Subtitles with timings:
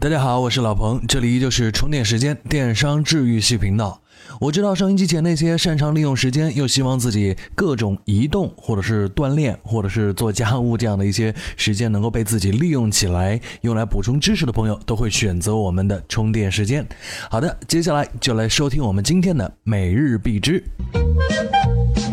[0.00, 4.00] 大家好，我是老彭，这里依旧是充电时间电商治愈系频道。
[4.40, 16.88] 我知道收音机前那些擅长利用时间，又希望自己各种移动，或者是锻炼，或者是做家务这样的一些时间能够被自己利用起来，用来补充知识的朋友，都会选择我们的充电时间。
[17.30, 20.64] 好的，接下来就来收听我们今天的每日必知。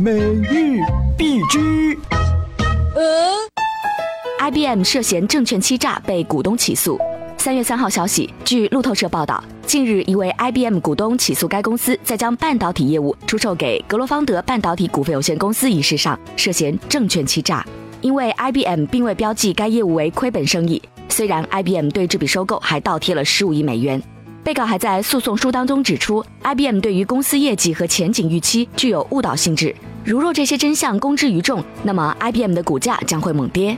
[0.02, 0.81] 每日
[1.17, 1.97] 必知。
[2.95, 6.99] 呃，IBM 涉嫌证券欺诈被股东起诉。
[7.47, 17.65] 三月三号消息，据路透社报道，近日一位 IBM 股东起诉该公司在将半导体业务出售给格罗方德半导体股份有限公司一事上涉嫌证券欺诈，
[18.02, 20.81] 因为 IBM 并未标记该业务为亏本生意。
[21.07, 24.03] 虽然 IBM 对这笔收购还倒贴了十五亿美元，
[24.44, 29.73] 被告还在诉讼书当中指出，IBM 对于公司业绩和前景预期具有误导性质。
[30.03, 33.77] 如若这些真相公之于众，那么 IBM 的股价将会猛跌。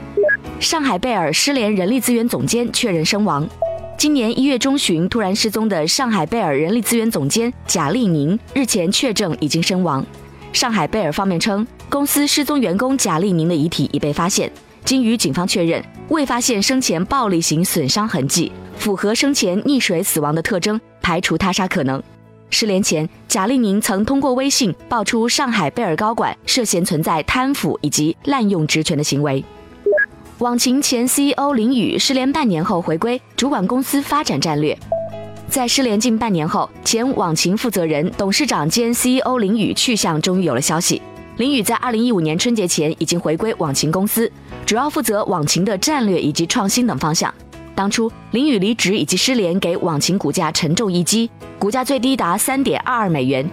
[0.60, 3.48] 上海贝尔失联人力资源总监确认身亡。
[3.96, 10.04] 今年一月中旬突然失踪的上海贝尔人力资源总监贾丽宁日前确证已经身亡。
[10.52, 14.52] 上海贝尔方面称，公司失踪员工贾丽宁的遗体已被发现，
[14.84, 22.02] 经与警方确认，未发现生前暴力型损伤痕迹，符合生前溺水死亡的特征，排除他杀可能。
[22.50, 29.42] 失联前，贾丽宁曾通过微信爆出上海贝尔高管涉嫌存在贪腐以及滥用职权的行为。
[30.40, 34.74] 网秦前 CEO 林宇失联半年后回归，主管公司发展战略。
[35.50, 41.02] 在失联近半年后，前网秦负责人、董事长兼 CEO 林宇去向终于有了消息。
[41.36, 44.32] 林宇在2015年春节前已经回归网秦公司，
[44.64, 47.32] 主要负责网秦的战略以及创新等方向。
[47.74, 53.46] 当初林宇离职以及失联，给网秦股价沉重一击，股价最低达3.22美元。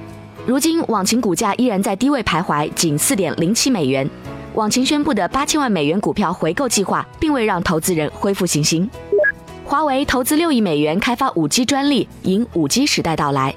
[0.46, 4.10] 如今网秦股价依然在低位徘徊，仅4.07美元。
[4.58, 8.90] 网秦宣布的八千万美元股票回购计划，并未让投资人恢复信心。
[9.64, 13.54] 华为投资六亿美元开发五 G 专利，迎五 G 时代到来。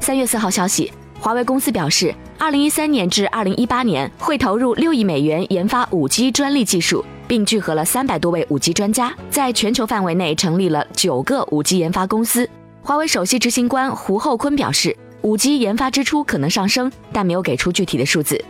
[0.00, 12.46] 三月四号消息，华为公司表示，二零一三年至二零一八年会投入六亿美元研发五 G 专利技术，并聚合了三百多位五 G 专家，在全球范围内成立了九个五 G 研发公司。
[12.82, 18.44] 华为首席执行官胡厚昆表示，五 G 研发支出可能上升，但没有给出具体的数字。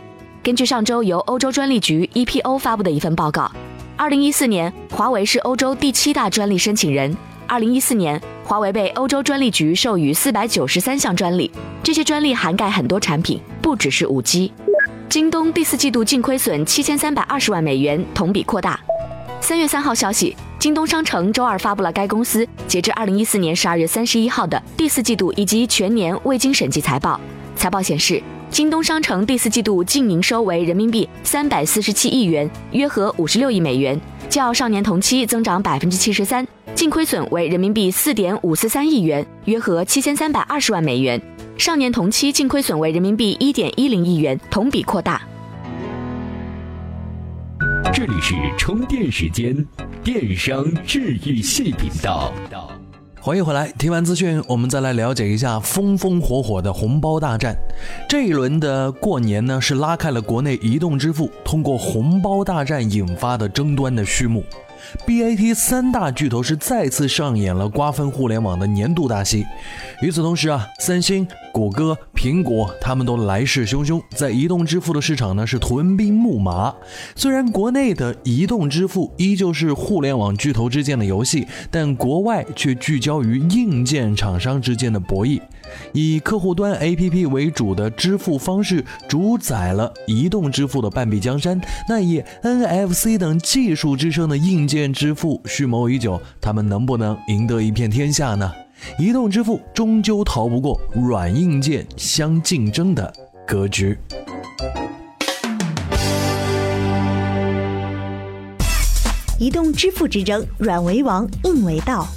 [0.45, 3.51] 根据上周由欧洲专利局 EPO 发布的一份报告，
[3.97, 7.17] 二零一四年华为是欧洲第七大专利申请人。
[7.47, 11.49] 二零一四年，华为被欧洲专利局授予四百九十三项专利，
[11.81, 14.53] 这些专利涵盖很多产品，不只是五 G。
[15.09, 18.79] 京东第四季度净亏损七千三百二十万美元，同比扩大。
[19.41, 27.19] 三月三号消息，京东商城周二发布了该公司截至二零一四年十二月三十一号的第四季度以及全年未经审计财报。
[27.55, 28.21] 财报显示。
[28.49, 36.47] 京东商城第四季度净营收为人民币三百四十七亿元，约合五十六亿美元，较上年同期增长百分之七十三。
[36.73, 41.21] 净亏损为人民币四点五四三亿元，约合七千三百二十万美元，
[41.57, 45.21] 上年同期净亏损为人民币一点一零亿元，同比扩大。
[47.93, 49.65] 这里是充电时间，
[50.03, 52.31] 电商治愈系频道。
[53.25, 57.55] 欢迎回来，听完资讯，我们再来了解一下风风火火的红包大战。
[58.07, 64.43] 这一轮的过年呢，是拉开了国内移动支付通过红包大战引发的争端的序幕。
[65.05, 69.45] BAT 三大巨头是再次上演了瓜分互联网的年度大戏。
[70.01, 76.73] 与此同时啊，三星、谷歌、苹果他们都来势汹汹，在移动支付的市场呢是屯兵木马。
[77.15, 85.39] 虽然国内的移动支付依旧是互联网巨头之间的游戏，但国外却聚焦于硬件厂商之间的博弈。
[85.93, 98.51] 以客户端 APP 为主的支付方式主宰了移动支付的半壁江山，那以 NFC 等技术支撑的硬件支付蓄谋已久，他们能不能赢得一片天下呢？
[98.99, 103.13] 移动支付终究逃不过软硬件相竞争的
[103.47, 103.97] 格局。
[109.37, 112.07] 移动支付之争，软为王，硬为道。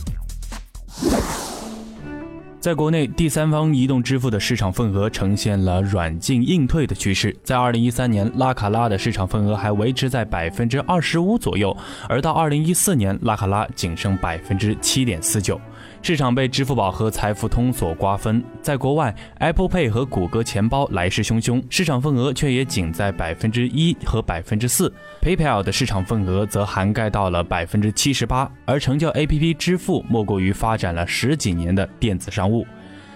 [2.61, 7.35] 在国内，第三方移动支付的市场份额呈现了软进硬退的趋势。
[7.45, 11.75] 在二零一三年，拉卡拉的市场份额还维持在百分之二十五左右，
[12.09, 15.59] 而到二零一四年，拉卡拉仅剩百分之七点四九。
[16.01, 18.43] 市场被支付宝和财付通所瓜分。
[18.63, 24.93] 在国外，Apple Pay 和谷歌钱包来势汹汹，市场份额却也仅在百分之一和百分之四。
[25.21, 32.67] PayPal 的市场份额则涵盖到了百分之七十八，而成交 APP 支付莫过于发展了十几年的电子商务。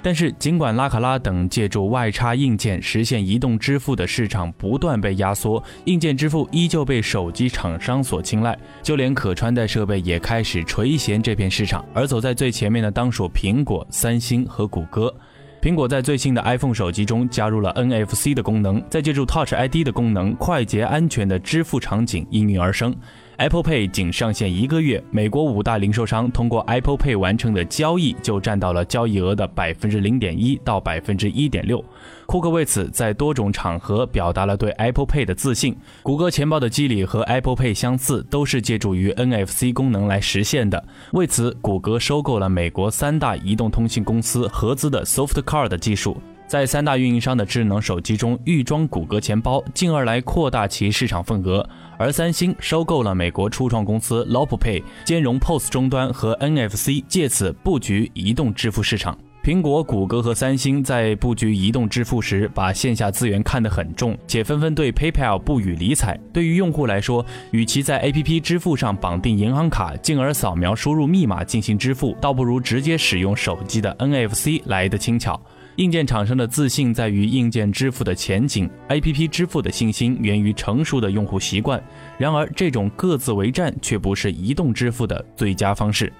[0.04, 11.84] 但是，尽管拉卡拉等借助外插硬件实现移动支付的市场不断被压缩，硬件支付依旧被手机厂商所青睐，就连可穿戴设备也开始垂涎这片市场。
[11.94, 15.14] 而走在最前面的当属苹果、三星和谷歌。
[15.60, 22.93] 苹果在最新的 iPhone 手机中加入了 NFC 的功能，再借助 Touch ID 的功能，快捷安全的支付场景应运而生。
[23.38, 31.82] Apple Pay 仅上线一个月，美国五大零售商通过 Apple Pay 完成的交易就占到了交易额的百分之零点一到百分之一点六。
[32.26, 35.76] 库克为此在多种场合表达了对 Apple Pay 的自信。
[36.02, 40.82] 谷歌钱包的机理和 Apple Pay 相似，都是借助于 NFC 功能来实现的。
[41.12, 46.17] 为此，谷歌收购了美国三大移动通信公司合资的 SoftCard 技术。
[46.52, 51.66] 在三大运营商的智能手机中预装谷歌钱包，进而来扩大其市场份额。
[51.96, 59.16] 而三星收购了美国初创公司 LoPay，兼容 POS 终端和 NFC，借此布局移动支付市场。
[59.43, 66.20] 苹果、谷歌和三星在布局移动支付时，把线下资源看得很重，且纷纷对 PayPal 不予理睬。
[66.34, 75.40] 对于用户来说，与其在 APP 支付上绑定银行卡，进而扫描输入密码进行支付，倒不如直接使用手机的 NFC 来得轻巧。
[75.76, 81.82] 硬件厂商的自信在于硬件支付的前景，APP 支付的信心源于成熟的用户习惯。
[82.19, 86.12] 然而，这种各自为战却不是移动支付的最佳方式。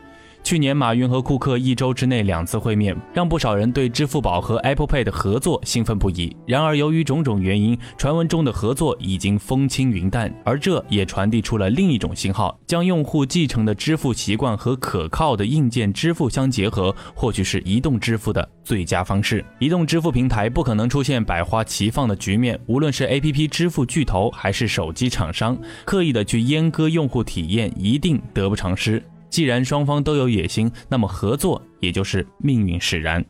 [0.43, 6.37] 去年，马云和库克一周之内两次会面，让不少人对支付宝和 Apple Pay 的合作兴奋不已。
[6.47, 19.45] 然而，由于种种原因，传闻中的合作已经风轻云淡，而这也传递出了另一种信号：将用户继承的支付习惯和可靠的硬件支付相结合，或许是移动支付的最佳方式。
[19.61, 29.03] 移动支付平台不可能出现百花齐放的局面，无论是 APP 支付巨头还是手机厂商，刻意的去阉割用户体验，一定得不偿失。
[29.33, 33.25] 既然双方都有野心，那么合作也就是命运使然。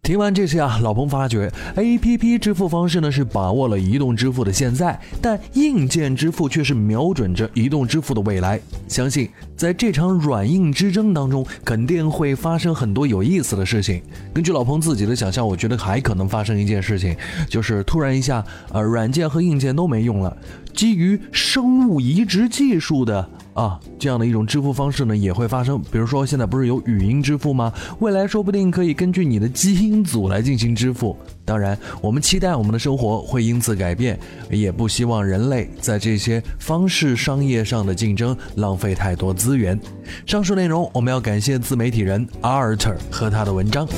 [0.00, 8.60] 听完这些啊，老彭发觉，A P P 支付方式呢是把握了移动支付的现在，但硬件支付却是瞄准着移动支付的未来。
[8.86, 14.00] 相信在这场软硬之争当中，肯定会发生很多有意思的事情。
[14.32, 17.16] 根据老彭自己的想象，我觉得还可能发生一件事情，
[17.48, 20.36] 就是突然一下，呃，软件和硬件都没用了，
[20.76, 23.28] 基于生物移植技术的。
[23.54, 25.80] 啊，这样的一种支付方式呢也会发生。
[25.90, 27.72] 比如说，现在不是有语音支付吗？
[28.00, 31.16] 未来说不定可以根据你的基因组来进行支付。
[31.42, 34.18] 当然，我们期待我们的生活会因此改变，
[34.50, 39.80] 也不希望人类在这些方式商业上的竞争浪费太多资源。
[40.26, 43.88] 上述内容我们要感谢自媒体人 Art 和他的文章。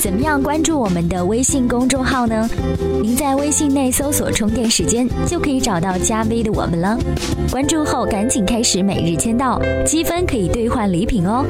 [0.00, 2.48] 怎么样关注我们的微信公众号呢？
[3.02, 6.98] 您在微信内搜索“充电时间”，就可以找到加 V 的我们了。
[7.50, 11.44] 关注后赶紧开始每日签到，积分可以兑换礼品哦。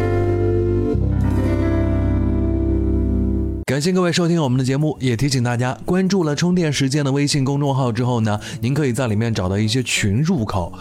[3.67, 10.73] 感谢各位收听我们的节目，也提醒大家，关注了“充电时间”的微信公众号之后呢，您可以在里面找到一些群入口。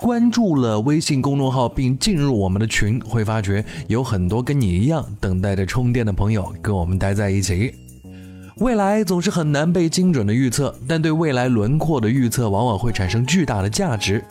[0.00, 7.83] 关注了微信公众号并进入我们的群，会发觉有很多跟你一样等待着充电的朋友跟我们待在一起。
[8.58, 14.22] 未来总是很难被精准的预测，但对未来轮廓的预测往往会产生巨大的价值。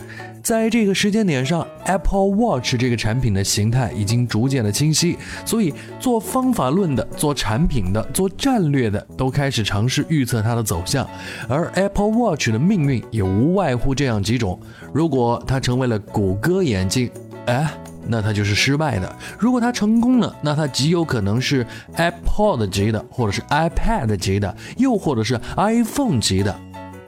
[0.42, 11.06] 在这个时间点上，Apple Watch 这个产品的形态已经逐渐的清晰，所以做方法论的、做产品的、做战略的都开始尝试预测它的走向。
[11.50, 14.58] 而 Apple Watch 的命运也无外乎这样几种：
[14.94, 17.10] 如果它成为了谷歌眼镜，
[17.46, 17.70] 哎，
[18.08, 19.08] 那它就是失败的；
[19.38, 26.56] 如果它成功了，那它极有可能是 Apple 级的，或者是 iPad 级的，又或者是 iPhone 级的。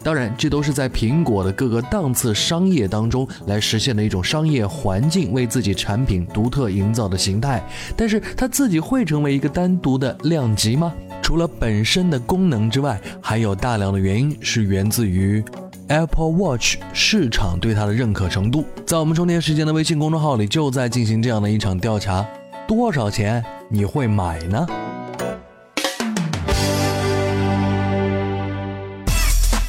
[0.04, 7.64] 当然，这都是在苹果的各个档次商业当中来实现的一种商业环境，为自己产品独特营造的形态。
[7.98, 10.94] 但是，它自己会成为一个单独的量级吗？
[11.24, 15.44] 除了本身的功能之外，还有大量的原因是源自于
[15.88, 18.66] Apple Watch 市场对它的认可程度。
[18.88, 22.26] 在我们充电时间的微信公众号里，就在进行这样的一场调查：
[22.68, 24.66] 多少钱你会买呢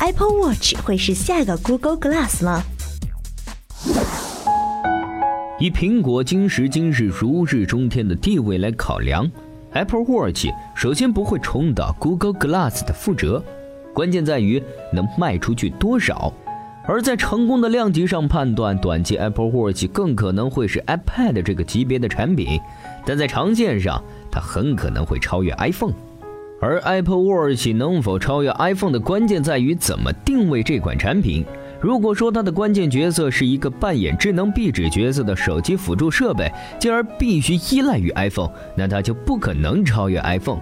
[0.00, 2.62] ？Apple Watch 会是下一个 Google Glass 吗？
[5.58, 9.30] 以苹果今时今日如日中天的地位来考量
[9.72, 13.42] ，Apple Watch 首先不会重蹈 Google Glass 的覆辙，
[13.96, 14.62] 关键在于
[14.92, 16.30] 能卖出去多少。
[16.86, 22.60] 而在成功的量级上判断，短期 Apple Watch 更可能会是 iPad 这个级别的产品，
[23.06, 24.00] 但在长线上，
[24.30, 25.94] 它很可能会超越 iPhone。
[26.60, 31.44] 而 Apple Watch 能否超越 iPhone 的关键在于怎么定位这款产品。
[31.80, 40.60] 如果说它的关键角色是一个扮演智能壁纸角色的手机辅助设备，进而必须依赖于 iPhone，那它就不可能超越 iPhone。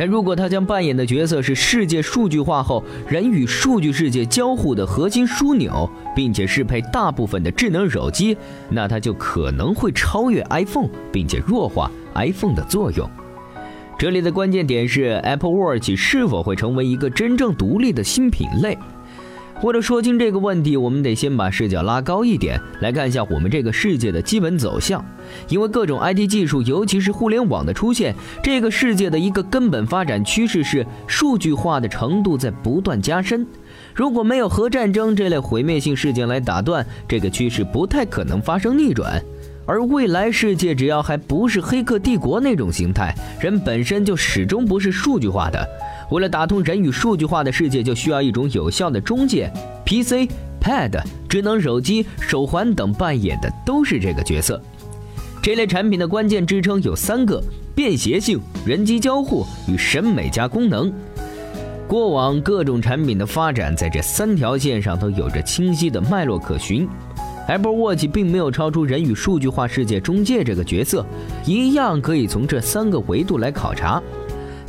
[0.00, 8.34] 但如果它将扮演的角色是世界数据化后人与数据世界交互的核心枢纽，并且适配大部分的智能手机，
[8.70, 13.06] 那它就可能会超越 iPhone，并且弱化 iPhone 的作用。
[13.98, 18.78] 这里的关键点是 Apple Watch 是否会成为一个真正独立的新品类。
[19.62, 25.04] 为了说清这个问题，我们得先把视角拉高一点，来看一下我们这个世界的基本走向。
[25.48, 33.46] 因为各种 IT 技术，尤其是互联网的出现，这个世界的一个根本发展趋势是数据化的程度在不断加深。
[33.94, 39.22] 如果没有核战争这类毁灭性事件来打断，这个趋势不太可能发生逆转。
[39.66, 45.68] 而未来世界只要还不是黑客帝国那种形态，人本身就始终不是数据化的。
[46.10, 49.50] 为了打通人与数据化的世界，就需要一种有效的中介。
[49.86, 50.28] PC、
[50.60, 54.60] Pad、智能手机、手环等扮演的都是这个角色。
[55.42, 57.42] 这类产品的关键支撑有三个：
[57.74, 60.92] 便携性、人机交互与审美加功能。
[61.88, 66.88] 过往各种产品的发展在这三条线上都有着清晰的脉络可循。
[67.48, 71.04] Apple Watch 并没有超出人与数据化世界中介这个角色，
[71.44, 74.00] 一样可以从这三个维度来考察。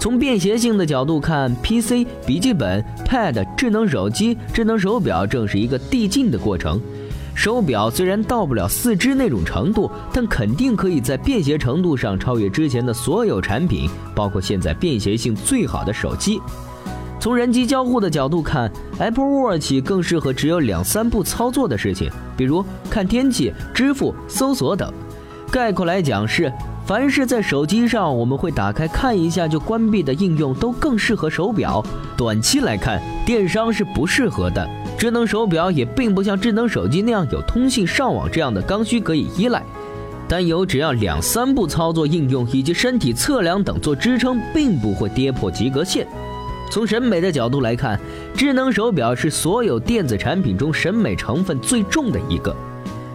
[0.01, 6.81] 从便携性的角度看，PC、笔记本、Pad、智能手机、智能手表正是一个递进的过程。
[7.35, 16.41] 手表虽然到不了四肢那种程度，但肯定可以在便携程度上超越之前的所有产品，包括现在便携性最好的手机。
[17.19, 24.91] 从人机交互的角度看，Apple Watch 更适合只有两三步操作的事情，比如看天气、支付、搜索等。
[25.51, 26.51] 概括来讲是。
[26.91, 31.81] 凡是在手机上我们会打开看一下就关闭的应用，都更适合手表。
[32.17, 34.69] 短期来看，电商是不适合的。
[34.97, 39.63] 智能手表也并不像智能手机那样有通信、上网这样的刚需可以依赖，
[40.27, 46.05] 但有只要两三步操作应用以及身体测量等做支撑，并不会跌破及格线。
[46.69, 47.97] 从审美的角度来看，
[48.35, 52.53] 智能手表是所有电子产品中审美成分最重的一个。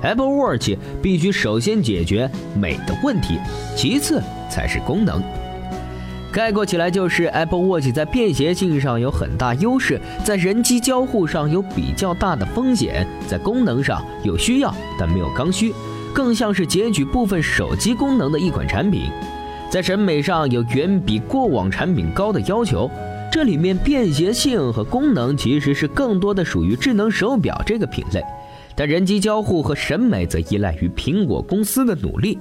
[0.02, 3.38] Apple Watch 必须首先解决美的问题，
[3.74, 5.22] 其次才是功能。
[6.32, 15.72] 概括起来就是 Apple Watch 在便携性上有很大优势，在人机交互上有比较大的风险，在功能上有需要但没有刚需，
[16.12, 19.10] 更像是截取部分手机功能的一款产品。
[19.70, 22.90] 在审美上有远比过往产品高的要求，
[23.32, 28.22] 这里面便携性和功能其实是更多的属于智能手表这个品类。
[28.76, 32.38] 但人机交互和审美则依赖于苹果公司的努力。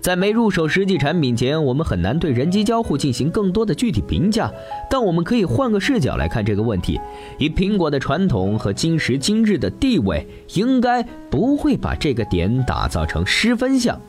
[0.00, 4.50] 在没入手实际产品前，我们很难对人机交互进行更多的具体评价。
[4.88, 6.98] 但我们可以换个视角来看这个问题：
[7.36, 14.00] 以苹果的传统和今时今日的地位，应该不会把这个点打造成失分项。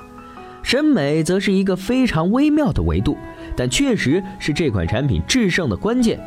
[0.64, 3.18] 审美则是一个非常微妙的维度，
[3.58, 6.18] 但确实是这款产品制胜的关键。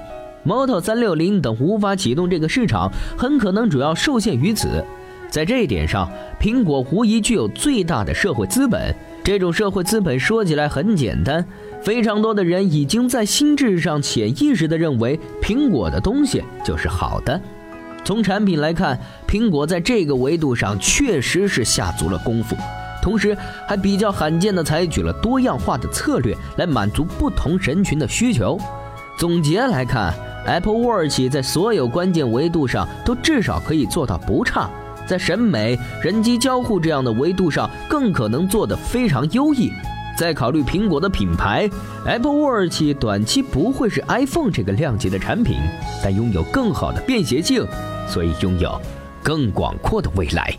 [0.45, 4.85] Moto 三六零等无法启动这个市场，很可能主要受限于此。
[5.31, 8.95] 在这一点上，苹果无疑具有最大的社会资本。
[9.25, 11.45] 这种社会资本说起来很简单，
[11.83, 17.41] 非常多的人已经在心智上潜意识地认为苹果的东西就是好的。
[18.05, 22.55] 从产品来看，苹果在这个维度上确实是下足了功夫，
[23.03, 23.35] 同时
[23.67, 28.59] 还比较罕见地采取了多样化的策略来满足不同人群的需求。
[29.17, 30.13] 总结来看
[30.45, 34.69] ，Apple Watch 在所有关键维度上都至少可以做到不差。
[35.07, 39.71] 在审美、人机交互这样的维度上，更可能做得非常优异。
[40.17, 41.69] 再考虑苹果的品牌
[42.07, 45.57] ，Apple Watch 短期不会是 iPhone 这个量级的产品，
[46.03, 47.67] 但拥有更好的便携性，
[48.09, 48.81] 所以拥有
[49.23, 50.57] 更广阔的未来。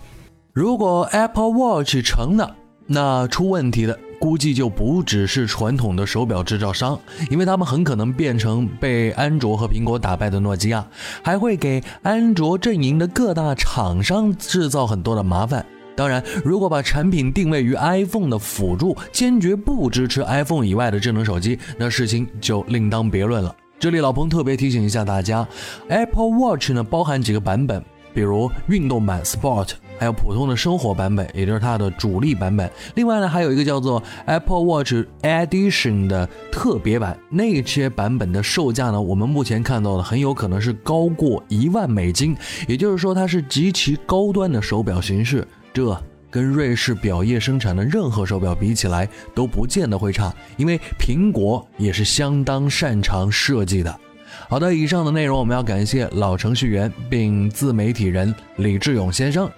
[0.52, 3.98] 如果 Apple Watch 成了，那出问题的。
[4.26, 10.84] 估计就不只是传统的手表制造商，因为他们很可能变成被安卓和苹果打败的诺基亚，
[11.22, 15.64] 还会给安卓阵营的各大厂商制造很多的麻烦。
[15.96, 23.56] 当然，如果把产品定位于 iPhone 的辅助，坚决不支持 iPhone 以外的智能手机，那事情就另当别论了。
[23.78, 25.48] 这里老彭特别提醒一下大家
[25.88, 27.86] ，Apple Watch 呢包含几个版本，
[28.16, 29.74] 比如运动版 Sport。
[29.98, 32.70] 还有普通的生活版本，也就是它的主力版本。
[32.96, 42.36] 另外呢，还有一个叫做 Apple Watch Edition 的特别版，那些版本的售价呢，我们目前看到的很有可能是高过一万美金，
[42.68, 45.48] 也就是说它是极其高端的手表形式。
[45.74, 45.98] 这
[46.30, 53.98] 跟瑞士表业生产的任何手表比起来都不见得会差，因为苹果也是相当擅长设计的。
[54.48, 59.50] 好的，以上的内容我们要感谢老程序员并自媒体人李志勇先生。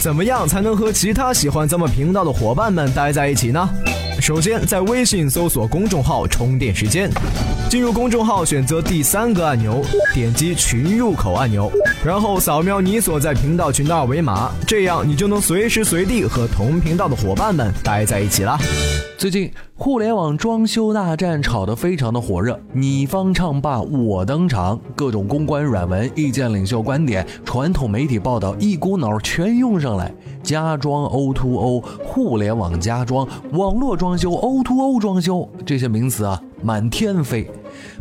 [0.00, 3.68] 怎么样才能和其他喜欢咱们频道的伙伴们待在一起呢？
[4.20, 7.08] 首先，在微信搜索公众号“充电时间”，
[7.70, 9.82] 进入公众号，选择第三个按钮，
[10.12, 11.70] 点击群入口按钮，
[12.04, 18.58] 然后扫描你所在频道群的二维码，这样你就能随时随地和同频道的伙伴们待在一起啦。
[19.16, 37.46] 最近互联网装修大战炒得非常的火热，你方唱罢我登场，各种公关软文、意见领袖观点、传统媒体报道一股脑全用上来，家装 O2O、互联网家装、网络装装修、O to O 装修这些名词啊满天飞，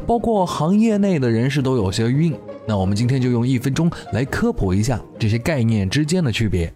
[0.06, 2.34] 包括行业内的人士都有些晕。
[2.66, 6.74] 那我们今天就用一分钟来科普一下这些概念之间的区别。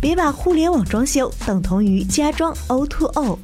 [0.00, 3.38] 别把互联网装修等同于家装 O to O。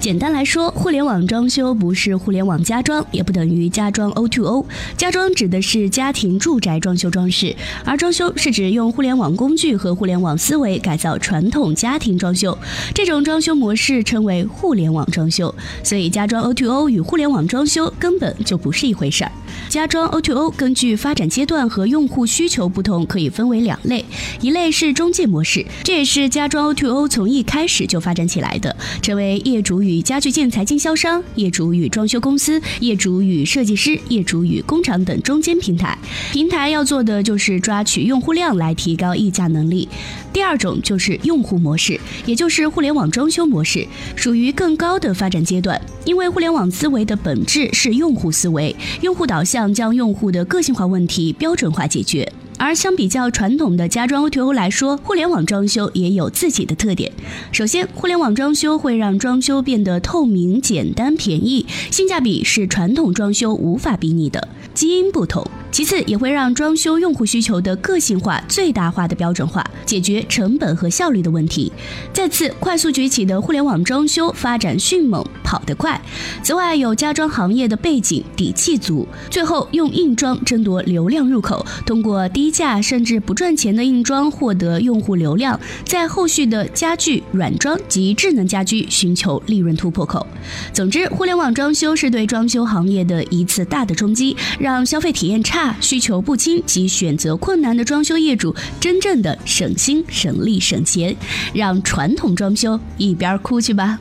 [0.00, 4.64] 简单来说，互联网装修不是互联网家装，也不等于家装 O2O。
[4.96, 7.54] 家装指的是家庭住宅装修装饰，
[7.84, 12.56] 而装修是指用互联网工具和互联网思维改造传统家庭装修。
[12.94, 15.54] 这种装修模式称为互联网装修。
[15.84, 19.30] 所以，家装 O2O 与互联网装修根本就不是一回事儿。
[19.68, 24.04] 家装 O2O 根据发展阶段和用户需求不同，可以分为两类，
[24.40, 35.96] 一类是中介模式，这也是家装 O2O 从一开始就发展起来的，成为业主与家具建材经销商、业主与装修公司、业主与设计师、业主与工厂等中间平台。
[36.32, 39.88] 平台要做的就是抓取用户量来提高议价能力。
[40.32, 45.80] 第二种就是用户模式，也就是互联网装修模式，属于更高的发展阶段。
[46.04, 52.30] 因为互联网思维的本质是用户思维，用户导向将用户的个性化问题标准化解决。
[52.60, 57.10] 而相比较传统的家装 O2O 来说，互联网装修也有自己的特点。
[57.50, 64.46] 首先，互联网装修会让装修变得透明、简单、便宜，性价比是传统装修无法比拟的。
[64.74, 65.42] 基因不同。
[65.72, 71.72] 其次，也会让装修用户需求的个性化最大化的标准化，解决成本和效率的问题。
[72.12, 76.00] 再次，快速崛起的互联网装修发展迅猛，跑得快。
[76.42, 79.06] 此外，有家装行业的背景，底气足。
[79.30, 90.26] 最后，用硬装争夺流量入口，通过低价甚至不赚钱的硬装获得用户流量，在后续的家具、软装及智能家居寻求利润突破口。
[90.72, 95.76] 总之，互联网装修是对装修行业的一次大的冲击，让消费体验差。
[95.80, 101.14] 需求不清及选择困难的装修业主，真正的省心省力省钱，
[101.52, 103.98] 让传统装修一边哭去吧。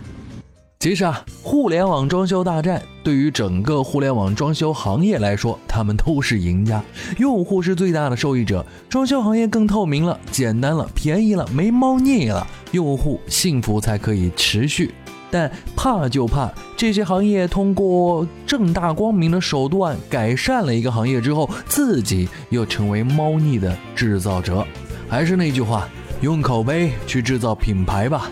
[0.79, 6.79] 其实啊，互联网装修大战对于整个互联网装修行业来说，他们都是赢家，
[7.17, 14.93] 用户是最大的受益者，装修行业更透明了、简单了、便宜了、没猫腻了，用户幸福才可以持续。
[15.31, 24.63] 但怕就怕这些行业通过正大光明的手段改善了一个行业之后，自己又成为猫腻的制造者。
[25.07, 25.89] 还是那句话，
[26.21, 28.29] 用口碑去制造品牌吧，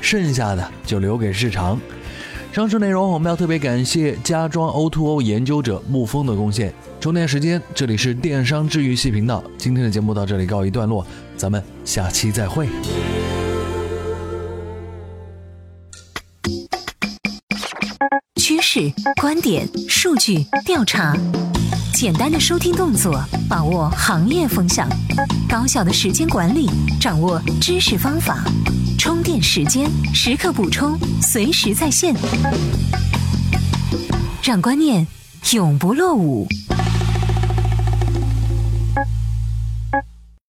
[0.00, 1.78] 剩下的就留给市场。
[2.54, 6.72] 上述内容我们要特别感谢家装 O2O 研究者沐风的贡献。
[7.00, 9.42] 充电时间，这里是电商治愈系频道。
[9.58, 11.04] 今天的节目到这里告一段落，
[11.36, 12.68] 咱们下期再会。
[18.40, 18.82] 趋势、
[19.20, 21.12] 观点、数据、调查，
[21.92, 24.86] 简单的收听动作，把握行业风向；
[25.48, 28.44] 高效的时间管理，掌握知识方法。
[29.04, 32.14] 充电时间，时刻补充，随时在线，
[34.42, 35.06] 让观念
[35.52, 36.48] 永不落伍。